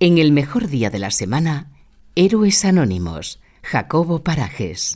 En 0.00 0.18
el 0.18 0.30
mejor 0.30 0.68
día 0.68 0.90
de 0.90 1.00
la 1.00 1.10
semana, 1.10 1.72
Héroes 2.14 2.64
Anónimos, 2.64 3.42
Jacobo 3.64 4.22
Parajes. 4.22 4.94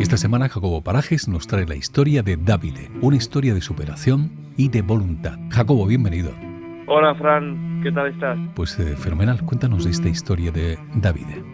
Esta 0.00 0.16
semana 0.16 0.48
Jacobo 0.48 0.80
Parajes 0.80 1.28
nos 1.28 1.46
trae 1.46 1.66
la 1.66 1.76
historia 1.76 2.22
de 2.22 2.38
Davide, 2.38 2.90
una 3.02 3.16
historia 3.16 3.52
de 3.52 3.60
superación 3.60 4.32
y 4.56 4.70
de 4.70 4.80
voluntad. 4.80 5.38
Jacobo, 5.50 5.84
bienvenido. 5.84 6.30
Hola 6.86 7.14
Fran, 7.16 7.82
¿qué 7.82 7.92
tal 7.92 8.06
estás? 8.06 8.38
Pues 8.54 8.78
eh, 8.78 8.96
fenomenal, 8.96 9.44
cuéntanos 9.44 9.84
de 9.84 9.90
esta 9.90 10.08
historia 10.08 10.50
de 10.50 10.78
Davide. 10.94 11.53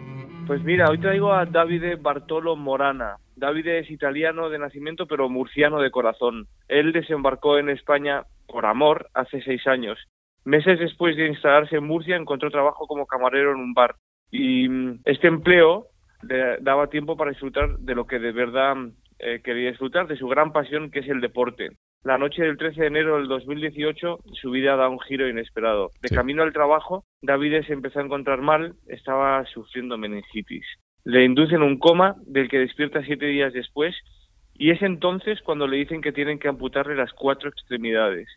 Pues 0.51 0.65
mira, 0.65 0.89
hoy 0.89 0.97
traigo 0.97 1.31
a 1.31 1.45
Davide 1.45 1.95
Bartolo 1.95 2.57
Morana. 2.57 3.15
Davide 3.37 3.79
es 3.79 3.89
italiano 3.89 4.49
de 4.49 4.59
nacimiento 4.59 5.07
pero 5.07 5.29
murciano 5.29 5.79
de 5.79 5.91
corazón. 5.91 6.45
Él 6.67 6.91
desembarcó 6.91 7.57
en 7.57 7.69
España 7.69 8.23
por 8.47 8.65
amor 8.65 9.07
hace 9.13 9.41
seis 9.43 9.65
años. 9.65 9.97
Meses 10.43 10.77
después 10.77 11.15
de 11.15 11.29
instalarse 11.29 11.77
en 11.77 11.85
Murcia 11.85 12.17
encontró 12.17 12.51
trabajo 12.51 12.85
como 12.85 13.05
camarero 13.05 13.53
en 13.53 13.61
un 13.61 13.73
bar 13.73 13.95
y 14.29 14.67
mm, 14.67 14.99
este 15.05 15.27
empleo 15.27 15.85
le 16.21 16.57
daba 16.57 16.87
tiempo 16.87 17.15
para 17.15 17.31
disfrutar 17.31 17.77
de 17.77 17.95
lo 17.95 18.05
que 18.05 18.19
de 18.19 18.33
verdad 18.33 18.75
eh, 19.19 19.39
quería 19.41 19.69
disfrutar, 19.69 20.05
de 20.07 20.17
su 20.17 20.27
gran 20.27 20.51
pasión 20.51 20.91
que 20.91 20.99
es 20.99 21.07
el 21.07 21.21
deporte. 21.21 21.69
La 22.03 22.17
noche 22.17 22.41
del 22.41 22.57
13 22.57 22.81
de 22.81 22.87
enero 22.87 23.17
del 23.17 23.27
2018 23.27 24.21
su 24.33 24.49
vida 24.49 24.75
da 24.75 24.89
un 24.89 24.99
giro 25.01 25.27
inesperado. 25.29 25.91
De 26.01 26.09
Sí. 26.09 26.15
camino 26.15 26.41
al 26.41 26.51
trabajo, 26.51 27.05
David 27.21 27.61
se 27.67 27.73
empezó 27.73 27.99
a 27.99 28.03
encontrar 28.03 28.41
mal, 28.41 28.73
estaba 28.87 29.45
sufriendo 29.45 29.99
meningitis. 29.99 30.65
Le 31.03 31.23
inducen 31.23 31.61
un 31.61 31.77
coma 31.77 32.15
del 32.25 32.49
que 32.49 32.57
despierta 32.57 33.03
siete 33.03 33.27
días 33.27 33.53
después 33.53 33.95
y 34.55 34.71
es 34.71 34.81
entonces 34.81 35.41
cuando 35.43 35.67
le 35.67 35.77
dicen 35.77 36.01
que 36.01 36.11
tienen 36.11 36.39
que 36.39 36.47
amputarle 36.47 36.95
las 36.95 37.13
cuatro 37.13 37.49
extremidades. 37.49 38.27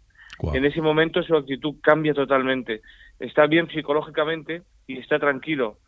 En 0.52 0.66
ese 0.66 0.82
momento 0.82 1.22
su 1.22 1.34
actitud 1.34 1.76
cambia 1.82 2.12
totalmente. 2.12 2.82
Está 3.18 3.46
bien 3.46 3.68
psicológicamente 3.68 4.62
y 4.86 4.98
está 4.98 5.18
tranquilo, 5.18 5.78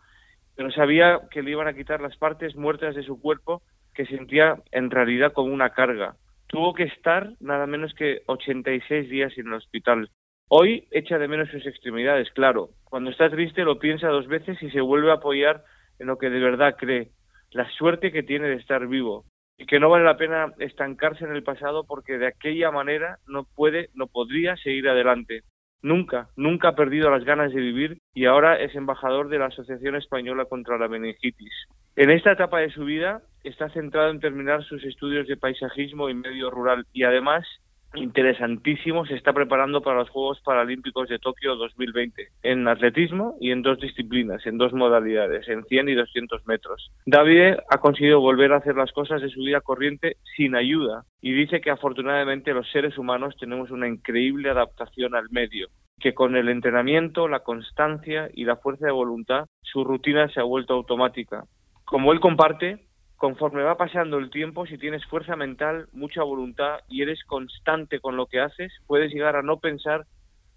pero 0.54 0.70
sabía 0.70 1.20
que 1.30 1.42
le 1.42 1.50
iban 1.50 1.68
a 1.68 1.74
quitar 1.74 2.00
las 2.00 2.16
partes 2.16 2.56
muertas 2.56 2.94
de 2.94 3.02
su 3.02 3.20
cuerpo 3.20 3.62
que 3.92 4.06
sentía 4.06 4.56
en 4.72 4.90
realidad 4.90 5.32
como 5.34 5.52
una 5.52 5.70
carga. 5.70 6.16
Tuvo 6.46 6.74
que 6.74 6.84
estar 6.84 7.32
nada 7.40 7.66
menos 7.66 7.92
que 7.94 8.22
86 8.26 9.10
días 9.10 9.36
en 9.36 9.48
el 9.48 9.54
hospital. 9.54 10.10
Hoy 10.48 10.86
echa 10.92 11.18
de 11.18 11.26
menos 11.26 11.50
sus 11.50 11.66
extremidades, 11.66 12.30
claro. 12.30 12.70
Cuando 12.84 13.10
está 13.10 13.28
triste 13.28 13.64
lo 13.64 13.78
piensa 13.80 14.08
dos 14.08 14.28
veces 14.28 14.62
y 14.62 14.70
se 14.70 14.80
vuelve 14.80 15.10
a 15.10 15.14
apoyar 15.14 15.64
en 15.98 16.06
lo 16.06 16.18
que 16.18 16.30
de 16.30 16.38
verdad 16.38 16.76
cree. 16.78 17.10
La 17.50 17.68
suerte 17.70 18.12
que 18.12 18.22
tiene 18.22 18.48
de 18.48 18.56
estar 18.56 18.86
vivo. 18.86 19.24
Y 19.58 19.66
que 19.66 19.80
no 19.80 19.88
vale 19.88 20.04
la 20.04 20.18
pena 20.18 20.52
estancarse 20.58 21.24
en 21.24 21.34
el 21.34 21.42
pasado 21.42 21.84
porque 21.84 22.18
de 22.18 22.28
aquella 22.28 22.70
manera 22.70 23.18
no 23.26 23.44
puede, 23.44 23.88
no 23.94 24.06
podría 24.06 24.56
seguir 24.56 24.88
adelante. 24.88 25.42
Nunca, 25.82 26.28
nunca 26.36 26.68
ha 26.68 26.74
perdido 26.74 27.10
las 27.10 27.24
ganas 27.24 27.52
de 27.52 27.60
vivir 27.60 27.98
y 28.14 28.26
ahora 28.26 28.60
es 28.60 28.74
embajador 28.74 29.28
de 29.28 29.38
la 29.38 29.46
Asociación 29.46 29.96
Española 29.96 30.44
contra 30.44 30.78
la 30.78 30.88
Meningitis. 30.88 31.52
En 31.96 32.10
esta 32.10 32.32
etapa 32.32 32.60
de 32.60 32.70
su 32.70 32.84
vida 32.84 33.22
está 33.48 33.68
centrado 33.70 34.10
en 34.10 34.20
terminar 34.20 34.64
sus 34.64 34.82
estudios 34.84 35.26
de 35.26 35.36
paisajismo 35.36 36.08
y 36.08 36.14
medio 36.14 36.50
rural 36.50 36.86
y 36.92 37.04
además, 37.04 37.46
interesantísimo, 37.94 39.06
se 39.06 39.14
está 39.14 39.32
preparando 39.32 39.80
para 39.80 39.98
los 39.98 40.10
Juegos 40.10 40.40
Paralímpicos 40.44 41.08
de 41.08 41.18
Tokio 41.18 41.56
2020 41.56 42.28
en 42.42 42.68
atletismo 42.68 43.36
y 43.40 43.50
en 43.50 43.62
dos 43.62 43.78
disciplinas, 43.78 44.44
en 44.46 44.58
dos 44.58 44.72
modalidades, 44.72 45.48
en 45.48 45.64
100 45.64 45.88
y 45.88 45.94
200 45.94 46.46
metros. 46.46 46.90
David 47.06 47.54
ha 47.70 47.78
conseguido 47.78 48.20
volver 48.20 48.52
a 48.52 48.56
hacer 48.56 48.76
las 48.76 48.92
cosas 48.92 49.22
de 49.22 49.30
su 49.30 49.40
vida 49.40 49.60
corriente 49.60 50.16
sin 50.36 50.56
ayuda 50.56 51.04
y 51.20 51.32
dice 51.32 51.60
que 51.60 51.70
afortunadamente 51.70 52.52
los 52.52 52.70
seres 52.70 52.98
humanos 52.98 53.36
tenemos 53.38 53.70
una 53.70 53.88
increíble 53.88 54.50
adaptación 54.50 55.14
al 55.14 55.30
medio 55.30 55.68
que 56.00 56.14
con 56.14 56.36
el 56.36 56.48
entrenamiento, 56.48 57.28
la 57.28 57.40
constancia 57.40 58.28
y 58.34 58.44
la 58.44 58.56
fuerza 58.56 58.86
de 58.86 58.92
voluntad, 58.92 59.46
su 59.62 59.82
rutina 59.84 60.28
se 60.28 60.40
ha 60.40 60.44
vuelto 60.44 60.74
automática. 60.74 61.44
Como 61.84 62.12
él 62.12 62.20
comparte, 62.20 62.85
conforme 63.16 63.62
va 63.62 63.76
pasando 63.76 64.18
el 64.18 64.30
tiempo, 64.30 64.66
si 64.66 64.78
tienes 64.78 65.04
fuerza 65.06 65.36
mental, 65.36 65.86
mucha 65.92 66.22
voluntad 66.22 66.80
y 66.88 67.02
eres 67.02 67.24
constante 67.24 68.00
con 68.00 68.16
lo 68.16 68.26
que 68.26 68.40
haces, 68.40 68.72
puedes 68.86 69.12
llegar 69.12 69.36
a 69.36 69.42
no 69.42 69.58
pensar 69.58 70.06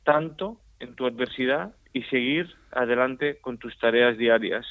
tanto 0.03 0.59
en 0.79 0.95
tu 0.95 1.05
adversidad 1.05 1.75
y 1.93 2.03
seguir 2.03 2.53
adelante 2.71 3.39
con 3.41 3.57
tus 3.57 3.77
tareas 3.79 4.17
diarias. 4.17 4.65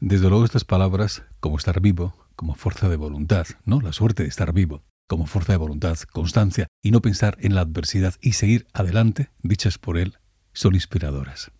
Desde 0.00 0.28
luego 0.28 0.44
estas 0.44 0.64
palabras, 0.64 1.26
como 1.40 1.56
estar 1.56 1.80
vivo, 1.80 2.14
como 2.36 2.54
fuerza 2.54 2.88
de 2.88 2.96
voluntad, 2.96 3.46
¿no? 3.64 3.80
La 3.80 3.92
suerte 3.92 4.22
de 4.22 4.28
estar 4.28 4.52
vivo, 4.52 4.82
como 5.06 5.26
fuerza 5.26 5.52
de 5.52 5.58
voluntad, 5.58 5.96
constancia 6.12 6.66
y 6.82 6.90
no 6.90 7.00
pensar 7.00 7.36
en 7.40 7.54
la 7.54 7.62
adversidad 7.62 8.14
y 8.20 8.32
seguir 8.32 8.66
adelante, 8.74 9.30
dichas 9.42 9.78
por 9.78 9.98
él, 9.98 10.14
son 10.52 10.74
inspiradoras. 10.74 11.50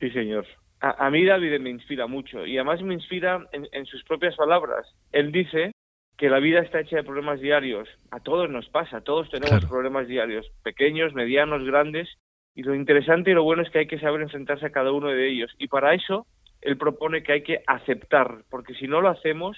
Sí, 0.00 0.10
señor. 0.10 0.46
A, 0.82 1.06
a 1.06 1.10
mí 1.10 1.24
David 1.24 1.58
me 1.60 1.70
inspira 1.70 2.06
mucho 2.06 2.44
y 2.44 2.58
además 2.58 2.82
me 2.82 2.92
inspira 2.94 3.46
en, 3.52 3.66
en 3.72 3.86
sus 3.86 4.02
propias 4.04 4.36
palabras. 4.36 4.84
Él 5.12 5.32
dice 5.32 5.72
que 6.18 6.28
la 6.28 6.38
vida 6.40 6.60
está 6.60 6.80
hecha 6.80 6.96
de 6.96 7.04
problemas 7.04 7.40
diarios. 7.40 7.88
A 8.10 8.20
todos 8.20 8.50
nos 8.50 8.68
pasa, 8.68 9.00
todos 9.00 9.30
tenemos 9.30 9.50
Claro. 9.60 9.68
problemas 9.68 10.06
diarios, 10.08 10.46
pequeños, 10.62 11.14
medianos, 11.14 11.64
grandes. 11.64 12.08
Y 12.54 12.64
lo 12.64 12.74
interesante 12.74 13.30
y 13.30 13.34
lo 13.34 13.44
bueno 13.44 13.62
es 13.62 13.70
que 13.70 13.78
hay 13.78 13.86
que 13.86 13.98
saber 13.98 14.20
enfrentarse 14.20 14.66
a 14.66 14.70
cada 14.72 14.92
uno 14.92 15.08
de 15.08 15.26
ellos. 15.28 15.50
Y 15.58 15.68
para 15.68 15.94
eso, 15.94 16.26
él 16.60 16.76
propone 16.76 17.22
que 17.22 17.32
hay 17.32 17.42
que 17.42 17.62
aceptar, 17.66 18.42
porque 18.50 18.74
si 18.74 18.86
no 18.86 19.00
lo 19.00 19.08
hacemos, 19.08 19.56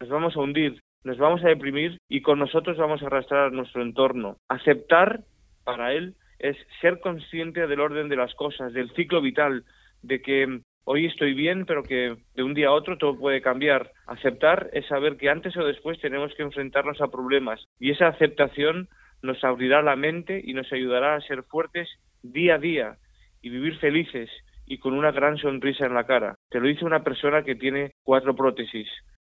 nos 0.00 0.08
vamos 0.08 0.36
a 0.36 0.40
hundir, 0.40 0.80
nos 1.02 1.18
vamos 1.18 1.44
a 1.44 1.48
deprimir 1.48 1.98
y 2.08 2.22
con 2.22 2.38
nosotros 2.38 2.76
vamos 2.76 3.02
a 3.02 3.06
arrastrar 3.06 3.46
a 3.48 3.50
nuestro 3.50 3.82
entorno. 3.82 4.36
Aceptar, 4.48 5.20
para 5.64 5.92
él, 5.94 6.14
es 6.38 6.56
ser 6.80 7.00
consciente 7.00 7.66
del 7.66 7.80
orden 7.80 8.08
de 8.08 8.16
las 8.16 8.34
cosas, 8.36 8.72
del 8.72 8.90
ciclo 8.94 9.20
vital, 9.20 9.64
de 10.02 10.20
que 10.22 10.60
hoy 10.84 11.06
estoy 11.06 11.34
bien, 11.34 11.66
pero 11.66 11.82
que 11.82 12.16
de 12.34 12.42
un 12.42 12.54
día 12.54 12.68
a 12.68 12.72
otro 12.72 12.96
todo 12.96 13.18
puede 13.18 13.42
cambiar. 13.42 13.92
Aceptar 14.06 14.70
es 14.72 14.86
saber 14.86 15.16
que 15.16 15.28
antes 15.28 15.56
o 15.56 15.64
después 15.64 16.00
tenemos 16.00 16.34
que 16.34 16.42
enfrentarnos 16.42 17.00
a 17.00 17.10
problemas 17.10 17.64
y 17.78 17.90
esa 17.90 18.08
aceptación 18.08 18.88
nos 19.22 19.42
abrirá 19.44 19.82
la 19.82 19.96
mente 19.96 20.40
y 20.42 20.54
nos 20.54 20.72
ayudará 20.72 21.14
a 21.14 21.20
ser 21.20 21.42
fuertes 21.42 21.88
día 22.22 22.54
a 22.54 22.58
día 22.58 22.96
y 23.42 23.50
vivir 23.50 23.78
felices 23.78 24.30
y 24.66 24.78
con 24.78 24.94
una 24.94 25.12
gran 25.12 25.38
sonrisa 25.38 25.86
en 25.86 25.94
la 25.94 26.06
cara. 26.06 26.36
Te 26.50 26.60
lo 26.60 26.68
dice 26.68 26.84
una 26.84 27.02
persona 27.02 27.42
que 27.42 27.54
tiene 27.54 27.92
cuatro 28.02 28.34
prótesis, 28.34 28.88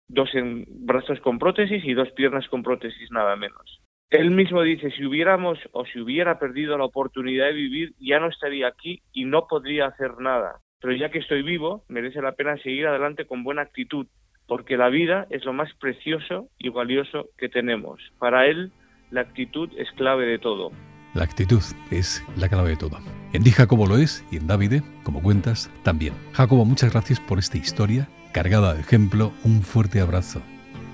dos 0.09 0.35
en 0.35 0.65
brazos 0.69 1.21
con 1.21 1.39
prótesis 1.39 1.85
y 1.85 1.95
dos 1.95 2.11
piernas 2.13 2.49
con 2.49 2.63
prótesis 2.63 3.11
nada 3.11 3.37
menos. 3.37 3.81
Él 4.11 4.31
mismo 4.31 4.63
dice, 4.63 4.91
si 4.93 5.05
hubiéramos 5.05 5.59
o 5.73 5.85
si 5.85 6.01
hubiera 6.01 6.39
perdido 6.39 6.79
la 6.79 6.85
oportunidad 6.85 7.47
de 7.47 7.53
vivir, 7.53 7.95
ya 7.99 8.21
no 8.21 8.29
estaría 8.29 8.69
aquí 8.69 9.03
y 9.13 9.25
no 9.25 9.47
podría 9.49 9.87
hacer 9.87 10.19
nada. 10.21 10.61
Pero 10.81 10.95
ya 10.95 11.11
que 11.11 11.19
estoy 11.19 11.43
vivo, 11.43 11.85
merece 11.89 12.23
la 12.23 12.33
pena 12.33 12.57
seguir 12.59 12.87
adelante 12.87 13.27
con 13.27 13.43
buena 13.43 13.63
actitud, 13.63 14.07
porque 14.47 14.77
la 14.77 14.91
vida 14.91 15.27
es 15.31 15.45
lo 15.45 15.53
más 15.53 15.73
precioso 15.81 16.49
y 16.57 16.69
valioso 16.69 17.31
que 17.37 17.49
tenemos. 17.49 18.01
Para 18.19 18.47
él, 18.47 18.71
la 19.11 19.23
actitud 19.23 19.71
es 19.77 19.91
clave 19.93 20.27
de 20.27 20.39
todo. 20.39 20.71
La 21.15 21.25
actitud 21.25 21.63
es 21.91 22.23
la 22.37 22.49
clave 22.49 22.71
de 22.71 22.77
todo. 22.77 22.99
En 23.33 23.43
Di 23.43 23.51
Jacobo 23.51 23.87
lo 23.87 23.97
es 23.97 24.25
y 24.31 24.37
en 24.37 24.47
Davide, 24.47 24.83
como 25.03 25.21
cuentas, 25.21 25.69
también. 25.83 26.15
Jacobo, 26.33 26.65
muchas 26.65 26.93
gracias 26.93 27.19
por 27.19 27.39
esta 27.39 27.57
historia 27.57 28.09
cargada 28.33 28.75
de 28.75 28.81
ejemplo. 28.81 29.33
Un 29.45 29.63
fuerte 29.63 30.01
abrazo. 30.01 30.43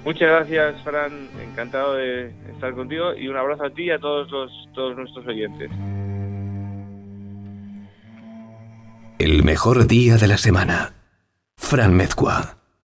Muchas 0.05 0.29
gracias, 0.29 0.83
Fran. 0.83 1.29
Encantado 1.41 1.95
de 1.95 2.33
estar 2.53 2.75
contigo 2.75 3.15
y 3.15 3.29
un 3.29 3.37
abrazo 3.37 3.65
a 3.65 3.71
ti 3.71 3.85
y 3.85 3.91
a 3.91 3.99
todos, 3.99 4.31
los, 4.31 4.51
todos 4.75 4.97
nuestros 4.97 5.27
oyentes. 5.27 5.71
El 9.19 9.45
mejor 9.45 9.87
día 9.87 10.17
de 10.17 10.27
la 10.27 10.39
semana. 10.39 10.95
Fran 11.57 11.95
Mezcua. 11.95 12.62